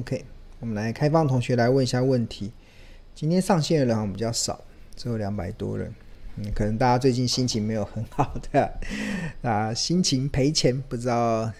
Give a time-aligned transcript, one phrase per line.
[0.00, 0.24] OK，
[0.60, 2.50] 我们来开放同学来问一下问题。
[3.14, 4.58] 今天上线的人好像比较少，
[4.96, 5.92] 只有两百多人。
[6.36, 8.72] 嗯，可能大家最近心情没有很好的
[9.42, 11.52] 啊，心情赔钱，不知道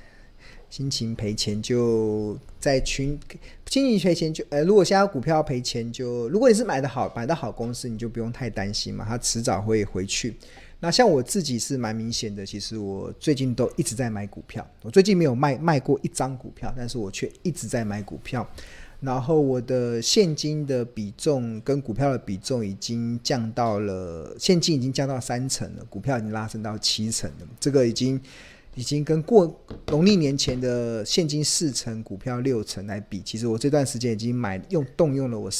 [0.70, 3.18] 心情赔钱就在群，
[3.64, 10.36] 经济赔钱就呃，如果现在股票赔钱就，如果你是买的好买的好公司，你就不用太担心嘛，它迟早会回去。
[10.82, 14.66] 那像我自己是蛮明显的，其实我最近都一直在买股票。
[14.82, 18.48] 我最近没有卖卖过一张股票，但是我却一直在买股票。
[19.00, 27.48] 然后我的现金的比重跟股票的比重已经降到了，现金已经降到三成了，股票已经拉升到七成了。
[27.58, 28.20] 这个已经
[28.74, 35.50] 已经跟过农历年前的现金四成、股票六成来比，其实我这段时间已经买用动用了我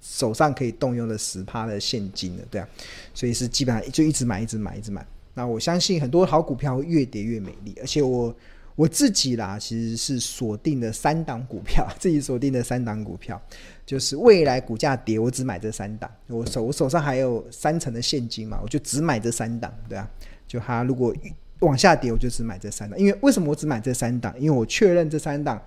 [0.00, 2.68] 手上可以动用的十趴的现金了，对啊，
[3.12, 5.04] 所以是基本上就一直买，一直买，一直买。
[5.34, 8.34] 那我相信很多好股票会越跌越美丽，而且我
[8.76, 13.40] 我自己啦，其实是锁定的三档股票，自己锁定的三档股票，
[13.84, 16.10] 就是未来股价跌，我只买这三档。
[16.28, 20.08] 我手我手上还有三成的现金嘛，我就只买这三档，对啊，
[20.46, 21.14] 就它如果
[21.60, 22.98] 往下跌，我就只买这三档。
[22.98, 24.34] 因为为什么我只买这三档？
[24.38, 25.62] 因为我确认这三档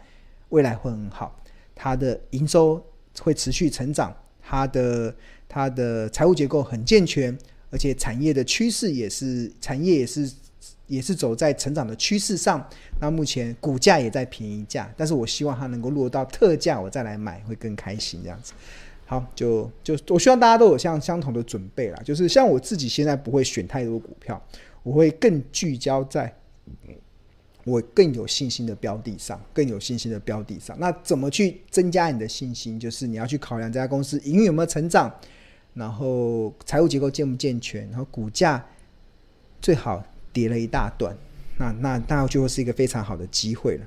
[0.50, 1.40] 未来会很好，
[1.76, 2.84] 它的营收
[3.22, 4.16] 会持续成长。
[4.42, 5.16] 它的
[5.48, 7.38] 它的财务结构很健全，
[7.70, 10.31] 而且产业的趋势也是产业也是
[10.88, 12.68] 也是走在成长的趋势上。
[13.00, 18.53] 那目前股价也在便宜价，但是我希望它能够落到特价，我再来买会更开心这样子。
[19.06, 24.42] 好，就就我希望大家都有像相同的准备啦，就是像我自己现在不会选太多股票，
[24.90, 26.34] 我会更聚焦在。
[27.64, 30.76] 我更有信心的标的上，更有信心的标的上。
[30.80, 32.80] 那怎么去增加你的信心？
[32.80, 35.14] 就是你要去考量这家公司营运有没有成长，
[35.76, 38.66] 然后财务结构健不健全，然后股价
[39.62, 41.16] 最好跌了一大段，
[41.59, 43.86] 那那那就会是一个非常好的机会了。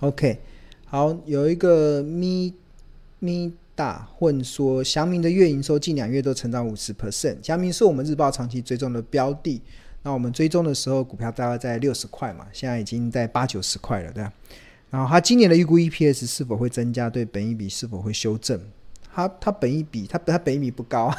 [0.00, 0.38] OK，
[0.84, 2.52] 好，有一个咪
[3.20, 3.54] 咪。
[3.74, 7.36] 大混说，祥明的月营收近两月都成长五十 percent。
[7.42, 9.60] 祥明是我们日报长期追踪的标的，
[10.02, 14.32] 那我们追踪的时候股票大概在六十块嘛，现在已经在八九十块了，对吧？
[14.90, 17.08] 然后它今年的预估 EPS 是否会增加？
[17.08, 18.60] 对本益比是否会修正？
[19.14, 21.14] 它它本益比它它本一比不高，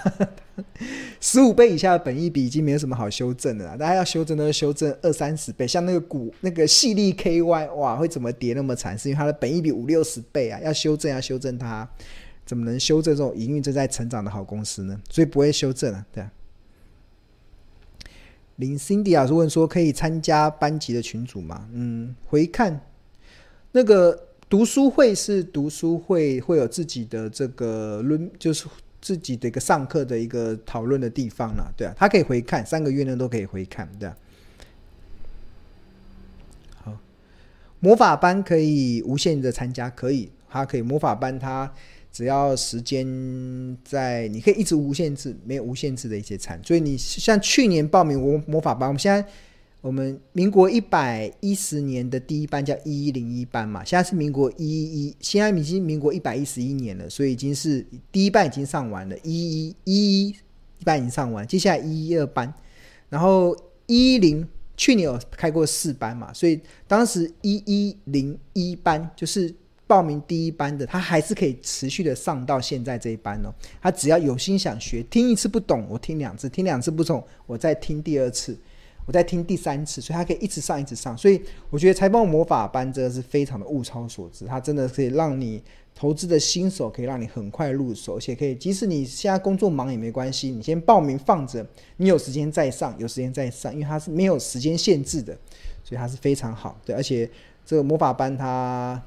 [1.20, 3.78] 十五倍以下的本益比已经没有什么好修正的了。
[3.78, 8.97] 大家要修正都是修正二三十倍，像那个股那个矽力 KY 哇，会怎么跌那么惨？
[8.97, 11.88] 是因为它的本益比五六十倍啊，要修正要修正它。
[12.46, 15.00] 怎么能修正这种营运正在成长的好公司呢？
[15.09, 16.31] 所以不会修正啊，对啊。
[18.58, 22.82] 林 Cindy 老师问说：“可以参加班级的群组吗？”嗯，回看
[23.72, 28.68] 那个读书会是读书会，会有自己的这个论，就是
[29.02, 31.94] 自己的一个上课的一个讨论的地方了，对啊。
[31.98, 34.18] 他可以回看三个月呢，都可以回看，对啊。
[36.84, 36.98] 好，
[37.80, 41.74] 魔法班可以无限的参加，可以，他可以魔法班他。
[42.13, 43.06] 只要时间
[43.84, 46.62] 在，你可以一直无限制，没有无限制的一些产。
[46.63, 49.28] 所以你像去年报名魔魔法班，我们现在
[49.81, 62.53] 我们民国一百一十年的第一班叫一一零一班嘛，现在是民国一一一，现在已经民国一百一十一年了，所以已经是第一班已经上完了，一一一一班已经上完，接下来一一二班，
[63.09, 63.57] 然后
[63.88, 64.47] 一一零
[64.78, 69.56] 去年有开过四班嘛，所以当时一一零一班就是。
[69.86, 73.54] 报名第一班的，他还是可以持续的上到现在这一班哦。
[73.82, 78.58] 他只要有心想学，听一次不懂，我听两次，听两次不懂，我再听第二次，
[79.06, 81.16] 我再听第三次，所以他可以一直上，一直上。
[81.18, 81.40] 所以
[81.70, 85.62] 我觉得财报魔法班这个是非常的物超所值，它真的可以让你
[85.94, 91.64] 投资的新手可以让你很快入手，而且可以即使你现在工作忙也没关系，你先报名放着，
[91.98, 95.38] 你有时间再上，有时间再上，因为它是没有时间限制的，
[95.84, 96.80] 所以它是非常好。
[96.86, 97.30] 对，而且
[97.66, 99.00] 这个魔法班它。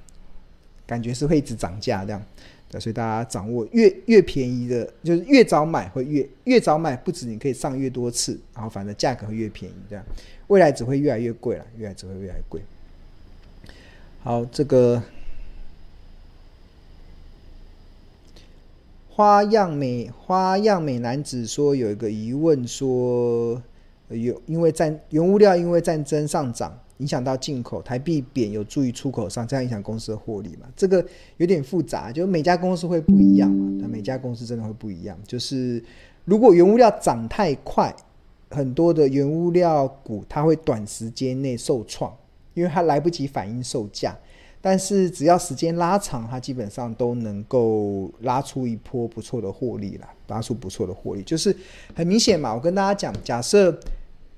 [0.86, 2.22] 感觉是会一直涨价这样，
[2.68, 10.04] 对，所以大家掌握越越便宜的，就是越早买会越越早买，不止你可以上越多次，然后反正价格会越便宜这样，
[10.46, 12.60] 未来只会越来越贵了，未来只会越来越贵。
[14.22, 15.02] 好，这个
[19.10, 23.60] 花样美花样美男子说有一个疑问说，
[24.08, 26.78] 有因为战原物料因为战争上涨。
[26.98, 30.66] 影响到进口，台币贬有助于出口上，这样影响公司的获利嘛？
[30.74, 31.04] 这个
[31.36, 33.78] 有点复杂，就每家公司会不一样嘛。
[33.82, 35.82] 那每家公司真的会不一样，就是
[36.24, 37.94] 如果原物料涨太快，
[38.50, 42.10] 很多的原物料股它会短时间内受创，
[42.54, 44.16] 因为它来不及反应售价。
[44.62, 51.54] 但是只要时间拉长，它基本上都能够拉出一波不错的获利啦，拉出不错的获利，就是
[51.94, 52.54] 很明显嘛。
[52.54, 53.78] 我跟大家讲，假设。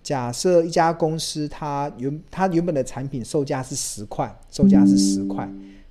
[0.03, 5.49] 假设一家公司它原它原本的产品售价是十块，售价是十块，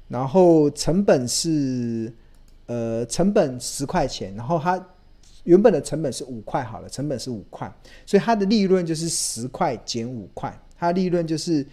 [0.07, 2.12] 然后成本是
[2.65, 4.83] 呃成本十块钱，然后它
[5.44, 7.71] 原本的成本是五块好了，成本是五块，
[8.06, 11.65] 所以它的利润就是十块减五块，它利润就是。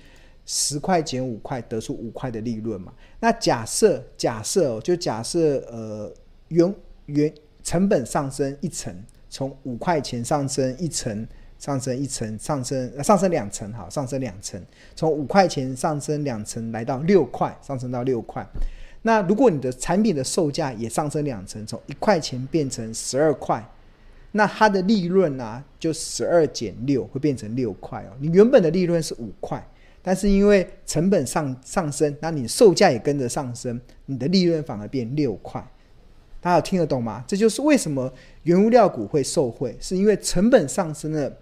[0.47, 2.93] 十块减五块，得出五块的利润嘛？
[3.19, 6.13] 那假设假设哦，就假设呃，
[6.49, 6.75] 原
[7.07, 8.95] 原成本上升一层，
[9.31, 11.27] 从五块钱上升一层，
[11.65, 14.63] 上升一层，上升上升两层，好，上升两层，
[14.95, 18.47] 从五块钱上升两层，来到六块，上升到六块。
[19.01, 23.67] 那如果你的产品的售价也上升两层，从一块钱变成十二块，
[24.33, 28.13] 那它的利润呢、就十二减六会变成六块哦。
[28.21, 29.67] 你原本的利润是五块。
[30.07, 35.67] 但是因为成本上上升，那你售价也跟着上升，你的利润反而变六块。
[36.43, 37.25] 大家有听得懂吗？
[37.27, 38.13] 这就是为什么
[38.43, 41.33] 原物料股会受惠，是因为成本上升了。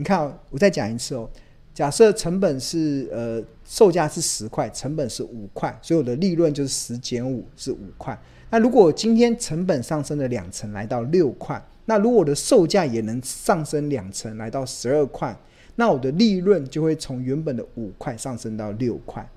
[0.00, 1.28] 你看哦，我再讲一次哦。
[1.74, 8.18] 假设成本是呃售价是十块，成本是五块，所以我的利润就是十减五是五块。
[8.48, 15.38] 那如果今天成本上升了两成，来到六块，那如果我的售价也能上升两成，来到十二块。
[15.76, 19.28] 那我的利润就会从原本的五块上升到六块，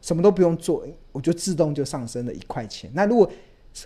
[0.00, 2.88] 什么都不用做，我就自动就上升了一块钱。
[2.94, 3.28] 那如果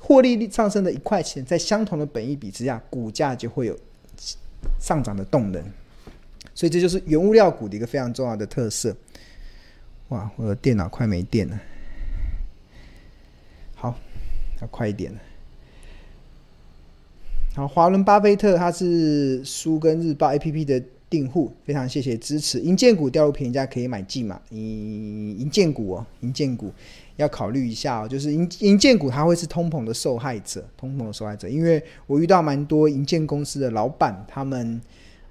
[0.00, 3.74] 获利率上升了一块钱，在相同的本益比之下，股价就会有
[4.78, 5.64] 上涨的动能。
[6.56, 8.96] 所以这就是原物料股的一个非常重要的特色。
[10.08, 11.60] 哇，我的电脑快没电了，
[13.76, 13.96] 好，
[14.60, 15.18] 要快一点了。
[17.54, 20.82] 好，华伦巴菲特他是书跟日报 APP 的。
[21.08, 24.42] 订户非常谢谢支持，银建股掉入便宜价可以买进嘛？
[24.50, 26.72] 银银建股哦，银建股
[27.14, 28.08] 要考虑一下哦。
[28.08, 34.80] 就是银银建股它会是通膨的受害者，通膨的受害者，因为我遇到蛮多银建公司的老板，他们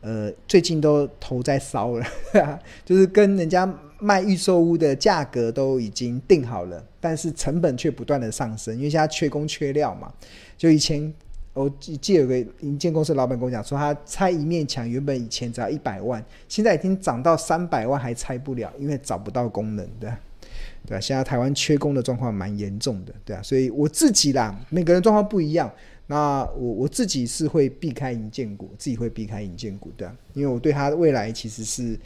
[0.05, 2.05] 呃最近都头在烧了，
[2.85, 3.67] 就是跟人家
[3.99, 10.13] 卖预售屋的价格都已经定好了，但是成本却不断的上升，因为现在缺工缺料嘛，
[10.55, 11.11] 就以前。
[11.55, 20.11] 我记得有个营建公司老板跟我讲说，他拆一面墙原本以前只要一百万，现在已经涨到三百万还拆不了，因为找不到工人，对？
[20.85, 20.99] 对吧？
[20.99, 25.71] 现在台湾缺工的状况蛮严重的，对啊，所以我自己啦，每个人状况不一样，
[26.07, 31.99] 那我我自己是会避开银建股，自己会避开银建股，对啊，因为我对他的未来其实是，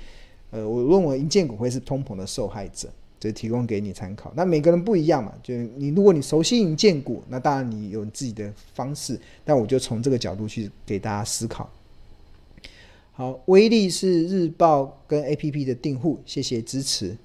[0.51, 2.89] 呃，我认为银建股会是通膨的受害者。
[3.21, 4.31] 这提供给你参考。
[4.33, 9.19] 那每个人不一样嘛，就你如果你熟悉银建股，那当然你有你自己的方式。
[9.43, 11.69] 但我就从这个角度去给大家思考。
[13.11, 17.17] 好，威力是日报跟 APP 的订户，谢谢支持。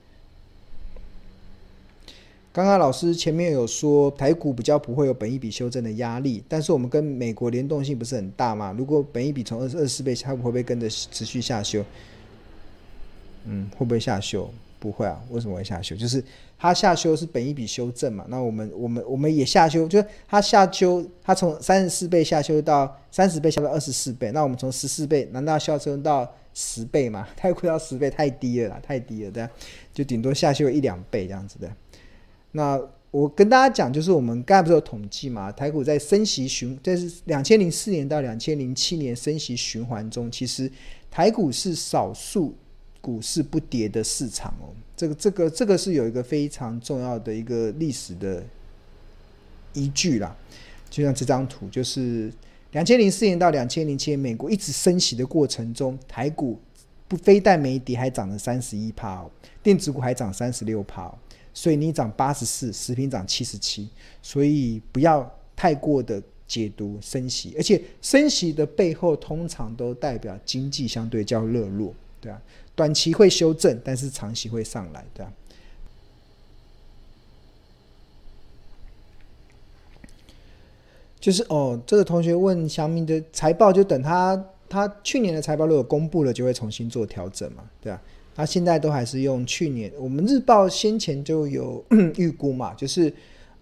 [2.55, 8.73] 刚刚老师前面有说台股比较不会有本益比修正的压力，但是我们跟美国联动性不是很大嘛？
[8.79, 11.85] 如果本益比从二十二四倍，它会不会跟着持续下修？
[13.47, 14.49] 嗯，会不会下修？
[14.79, 15.97] 不会啊，为什么会下修？
[15.97, 16.23] 就是
[16.57, 18.25] 它下修是本益比修正嘛。
[18.29, 24.31] 那我们我们我们也下修，就是它下修，它从三十四倍下修到三十倍，下到二十四倍。
[24.31, 27.27] 那我们从十四倍，难道下修到十倍吗？
[27.37, 29.49] 太亏到十倍太低了啦，太低了，对，
[29.93, 31.69] 就顶多下修一两倍这样子的。
[32.57, 32.81] 那
[33.11, 35.53] 我跟大家讲，就是我们刚才不是有统计嘛？
[35.53, 40.71] 台股在升息循，这是两千零四年到两千零七年升息循环中，其实
[41.11, 42.55] 台股是少数。
[43.05, 48.43] 股市不跌的市场哦，这个这个这个是有一个非常重要的一个历史的
[49.75, 50.35] 依据啦。
[50.89, 52.33] 就像这张图，就是
[52.73, 56.59] 两千零四年到两千零七年，美国一直升息的过程中，台股
[57.07, 59.31] 不非但没跌，还涨了三十一趴哦，
[59.63, 61.15] 电子股还涨三十六趴，
[61.55, 63.89] 水泥涨八十四，食品涨七十七，
[64.21, 72.43] 所以不要太过的解读升息，而且升息的背后通常都代表经济相对较热络，对啊。
[72.77, 75.33] 短期会修正，但是长期会上来，对啊？
[81.21, 88.03] 就是哦，这个同学问小米的财报，就等他他去年的财报如果公布了，就会重新做调整嘛，对吧？
[88.35, 91.85] 他现在都还是用去年，我们日报先前就有
[92.17, 93.13] 预估嘛，就是。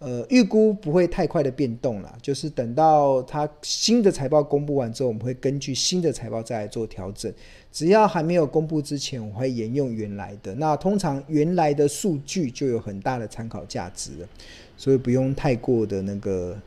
[0.05, 7.33] 呃，预估不会太快的变动了，就是等到它新的财报公布完之后，我们会根据新的财报再来做调整。
[7.71, 10.57] 只要还没有公布之前，我会沿用原来的。
[10.57, 14.29] 那通常原来的数据就有很大的参考价值了，
[14.77, 16.59] 所以不用太过的那个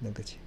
[0.00, 0.38] 那个钱。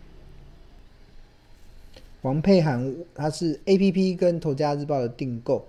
[2.22, 5.66] 王佩涵他是 APP 跟头家日报的订购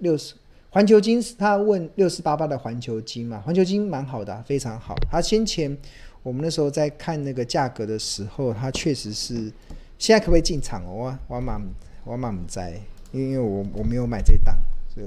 [0.00, 0.34] 六十。
[0.74, 3.40] 环球晶，他问六四八八的环球金嘛？
[3.42, 4.96] 环球金蛮好的，非常好。
[5.08, 5.78] 他先前
[6.20, 9.52] 我们那时候在看那个价格的时候，它确实是
[10.00, 11.16] 现在可不可以进场哦？
[11.28, 11.62] 我我蛮
[12.02, 12.80] 我蛮在，
[13.12, 14.58] 因为我我没有买这档，
[14.92, 15.06] 所以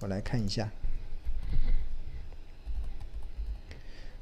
[0.00, 0.66] 我来看一下，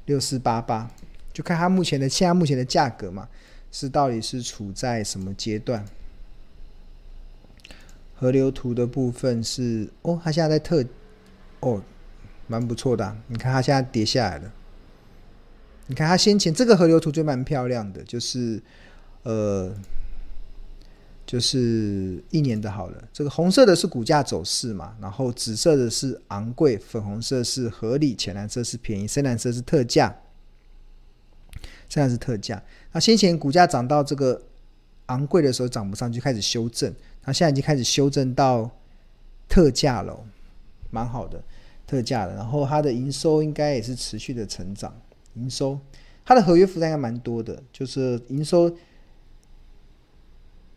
[0.07, 0.91] 六四八八，
[1.31, 3.29] 就看它目前的现在目前的价格嘛，
[3.71, 5.85] 是到底是处在什么阶段？
[8.21, 10.85] 河流图的部分是哦，它现在在特
[11.61, 11.81] 哦，
[12.45, 13.17] 蛮不错的啊。
[13.25, 14.53] 你看它现在跌下来了。
[15.87, 18.61] 你看它先前这个河流图就蛮漂亮的，就是
[19.23, 19.73] 呃，
[21.25, 23.03] 就是一年的好了。
[23.11, 30.15] 这个红色的是股价走势嘛，然后紫色的是昂贵，粉红色是合理，浅蓝色是便宜，深蓝色是特价。
[31.89, 32.61] 现在是特价。
[32.91, 34.43] 那先前股价涨到这个
[35.07, 36.93] 昂贵的时候涨不上去，开始修正。
[37.25, 38.69] 那现在已经开始修正到
[39.47, 40.25] 特价了，
[40.89, 41.43] 蛮好的
[41.85, 42.35] 特价的。
[42.35, 44.93] 然后它的营收应该也是持续的成长。
[45.35, 45.79] 营收，
[46.25, 48.75] 它的合约负债应该蛮多的，就是营收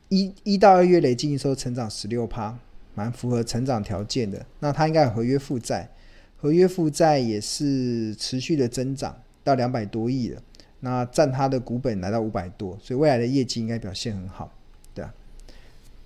[0.08, 2.56] 一一到二月累计营收成长十六趴，
[2.94, 4.46] 蛮符合成长条件的。
[4.60, 5.90] 那它应该有合约负债，
[6.36, 10.40] 合约负债也是持续的增长到两百多亿了。
[10.80, 14.52] 那占它的股本来到五百多，所以未来的业绩应该表现很好，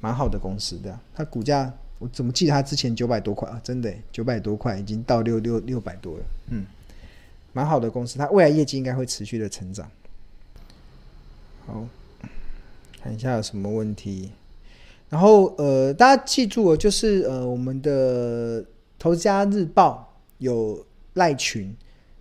[0.00, 1.00] 蛮好的公司，对啊。
[1.14, 3.60] 它股价我怎么记得它之前九百多块啊？
[3.64, 6.66] 真的九百多块已经到六六六百多了，嗯。
[7.54, 9.90] 蛮好的公司，它未来业绩应该会持续的成长。
[11.66, 11.88] 好，
[13.02, 14.30] 看一下有什么问题。
[15.08, 18.64] 然后呃，大家记住哦，就是呃，我们的
[18.98, 21.74] 投资家日报有赖群，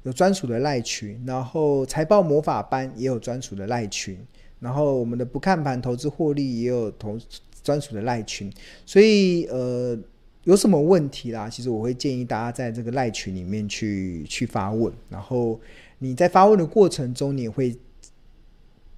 [0.03, 4.17] 有专属的赖群，然后财报魔法班也有专属的赖群，
[4.61, 7.19] 然后我们的不看盘投资获利也有同
[7.67, 8.49] 专属的赖群，
[8.85, 9.97] 所以呃。
[10.43, 11.49] 有什么问题啦？
[11.49, 15.59] 其实我会建议大家在这个赖群里面去去发问，然后
[15.99, 17.75] 你在发问的过程中，你会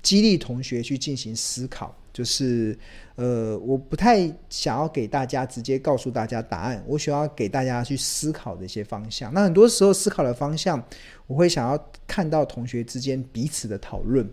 [0.03, 1.95] 激励同学去进行思考。
[2.13, 2.77] 就是
[3.15, 9.33] 呃，我不太想要给大家直接告诉大家答案，我想要给大家去思考的一些方向。
[9.33, 10.83] 那很多时候思考的方向，
[11.25, 14.29] 我会想要看到同学之间彼此的讨论。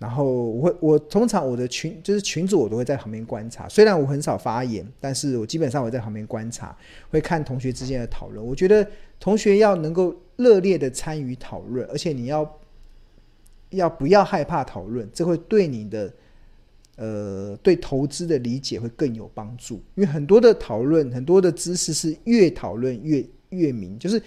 [0.00, 3.68] 然后我会，我通常我的群就是群主，我都会在旁边观察。
[3.68, 6.74] 虽然我很少发言，但是我基本上我在旁边观察，
[7.10, 8.42] 会看同学之间的讨论。
[8.42, 8.84] 我觉得
[9.20, 12.58] 同学要能够热烈的参与讨论，而且你要
[13.68, 16.14] 要不要害怕讨论，这会对你的
[16.96, 19.74] 呃对投资的理解会更有帮助。
[19.96, 24.22] 因为很多的讨论，很多的知识是越讨论越越明，就是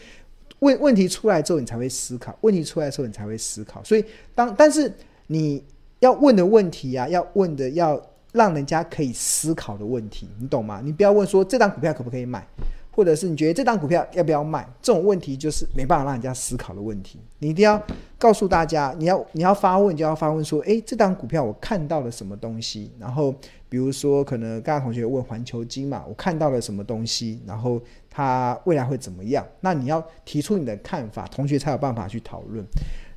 [0.60, 3.84] 问问题出来之后你才会思考，问题出来之后你才会思考。
[3.84, 4.94] 所以当但是。
[5.27, 5.63] 你
[6.00, 8.01] 要问的问题啊，要问的要
[8.34, 10.82] 让人家可以思考的问题，你懂吗？
[10.84, 12.46] 你不要问说这档股票可不可以买，
[12.92, 17.20] 或者是你觉得这档股票要不要卖，这种问题就是没办法让人家思考的问题。
[17.39, 17.82] 你一定要
[18.18, 22.92] 告诉大家，你要你要发问就要发问说，诶，这档股票我看到了什么东西？
[23.00, 23.34] 然后
[23.70, 27.39] 比如说可能刚刚同学问环球金嘛，我看到了什么东西？
[27.46, 29.46] 然后它未来会怎么样？
[29.62, 32.65] 那你要提出你的看法，同学才有办法去讨论。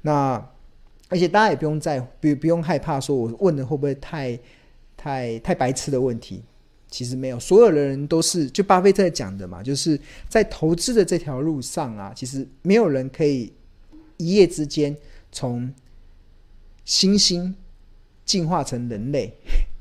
[0.03, 0.41] 那。
[1.09, 4.39] 而且大家也不用在不不用害怕，说我问的会不会太
[4.97, 6.43] 太太白痴的问题？
[6.89, 13.53] 其实没有，所有的人都是就巴菲特讲的嘛，就是在投资的这条路上啊，其实没有人可以
[14.17, 14.97] 一夜之间
[15.33, 15.73] 从
[16.87, 17.53] 猩猩
[18.25, 19.35] 进化成人类。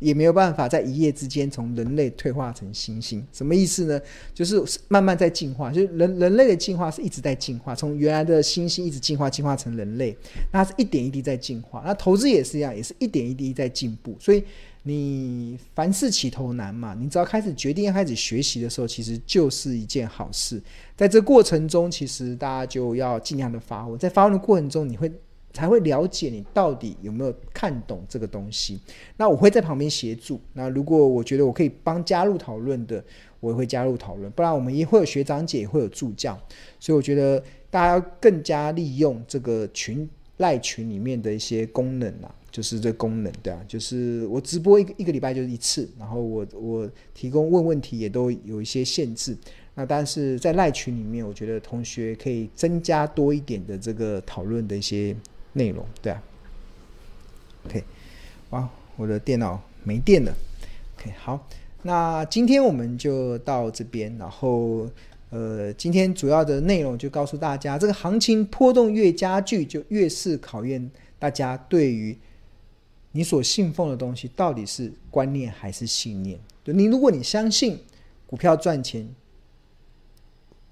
[0.05, 3.99] 也没有办法在一夜之间从人类退化成猩猩，什么意思呢？
[4.35, 10.15] 就是慢慢在进化，就是人人类的进化是一直在进化，从原来的猩猩一直进化进化成人类，
[10.51, 11.81] 那是一点一滴在进化。
[11.83, 14.15] 那投资也是一样，也是一点一滴在进步。
[14.19, 14.43] 所以
[14.83, 20.61] 你凡事起头难嘛，你只要开始决定要开始学习的时候，其实就是一件好事。
[20.95, 25.11] 在这过程中，其实大家就要尽量的发问，在发问的过程中，你会。
[25.55, 28.77] 才会了解你到底有没有看懂这个东西。
[29.15, 30.37] 那我会在旁边协助。
[30.51, 33.01] 那如果我觉得我可以帮加入讨论的，
[33.39, 34.29] 我也会加入讨论。
[34.33, 36.37] 不然我们也会有学长姐，也会有助教。
[36.77, 40.07] 所以我觉得大家要更加利用这个群
[40.37, 49.37] 赖群里面的一些功能啊，就是这功能，对啊，就是我直播一个一个礼拜就是一次，然后我我提供问问题也都有一些限制。
[49.73, 55.15] 那但是在赖群里面，我觉得同学可以增加多一点的这个讨论的一些。
[55.55, 56.21] 内容对啊
[57.65, 57.83] ，OK，
[58.49, 60.35] 哇，我的电脑没电了
[60.97, 61.47] ，OK，好，
[61.81, 64.85] 那今天我们就到这边，然后
[65.29, 72.17] 呃，今天主要的内容就告诉大家，这个行情波动越加剧，就越是考验大家对于
[73.13, 76.37] 你所信奉的东西到底是观念还是信念。
[76.65, 77.79] 就，你如果你相信
[78.27, 79.07] 股票赚钱，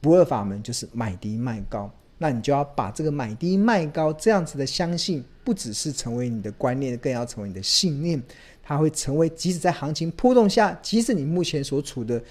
[0.02, 1.90] 不二法门就是买低卖高。
[2.24, 8.24] 那你就要把这个买低卖高这样子的相信，不只是成为你的观念，更要成为你的信念。
[8.63, 12.24] 它会成为即使在行情波动下，即使你目前所处的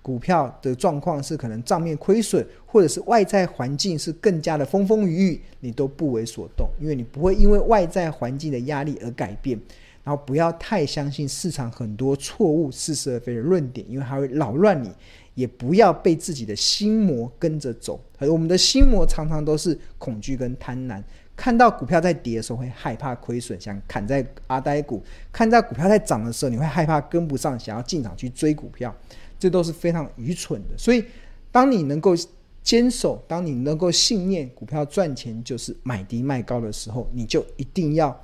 [0.00, 9.60] 股票的状况是可能账面亏损，或者是外在环境是更加的风风雨雨，你都不为所动，因为你不会因为外在环境的压力而改变。
[10.04, 14.92] 然后不要太相信市场很多错误、似是而非的论点，因为它会扰乱你。
[15.34, 18.00] 也不要被自己的心魔跟着走。
[18.18, 21.02] 而我们的心魔常常都是恐惧跟贪婪。
[21.36, 28.94] 看到股票在跌的时候，会害怕亏损，想砍在阿呆股；看到股票在涨的时候，你会害怕跟不上，想要进场去追股票。
[29.38, 30.78] 这都是非常愚蠢的。
[30.78, 31.04] 所以，
[31.50, 32.14] 当你能够
[32.62, 38.16] 坚守，当你能够信念股票赚钱就是买低卖高的时候，你就一定要。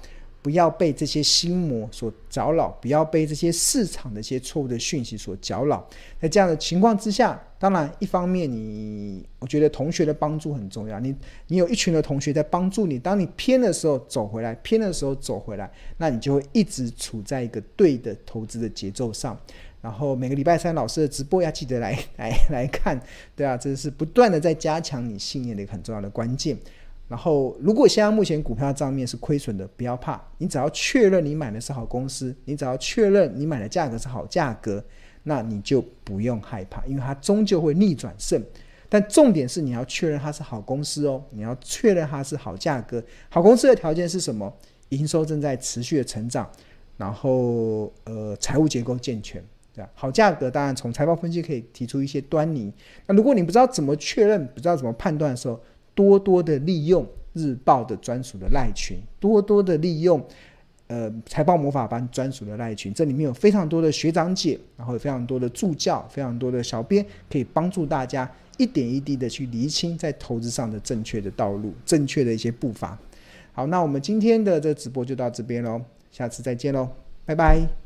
[0.43, 5.87] 不要被这些心魔所搅扰，不要被这些市场的一些错误的讯息所搅扰。
[6.21, 10.99] 在这样的情况之下，当然一方面你，我觉得同学的帮助很重要。
[11.01, 11.15] 你
[11.49, 19.39] 你有一群的同学在帮助你，当你偏的时候走回来，偏的时候走回来，那你就会一直处在一个对的投资的节奏上。
[19.83, 23.01] 然后每个礼拜三老师的直播要记得来来来看，
[23.35, 26.55] 对啊，这是不断的在加强你信念的一个很重要的关键。
[27.11, 34.81] 然后，如果现在目前股票账面是亏损的，不要怕，你只要确认你买的是好公司，你只要确认你买的价格是好价格，
[35.25, 38.41] 那你就不用害怕，因为它终究会逆转胜。
[38.89, 43.03] 但重点是你要确认它是好公司哦，你要确认它是好价格。
[43.29, 44.53] 好公司的条件是什么？
[44.91, 46.49] 营收正在持续的成长，
[46.97, 49.43] 然后呃财务结构健全，
[49.75, 49.91] 对吧？
[49.95, 52.73] 好价格当然从财报分析可以提出一些端倪。
[53.07, 55.61] 那如果你不知道怎么确认，不知道怎么判断的时候，
[56.01, 60.25] 多多的利用日报的专属的赖群，多多的利用
[60.87, 68.27] 呃财报魔法班专属的赖群，这里面有非常多的学长姐，然后有非常多的助教，非常多的小编，可以帮助大家
[68.57, 72.99] 一点一滴的去厘清在投资上的正确的道路，正确的一些步伐。
[73.53, 76.89] 好，那我们今天的这直播就到这边喽，下次再见喽，
[77.27, 77.80] 拜拜。